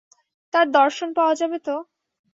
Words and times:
তাঁর 0.53 0.67
দর্শন 0.77 1.09
পাওয়া 1.17 1.33
যাবে 1.41 1.57
তো? 1.67 1.75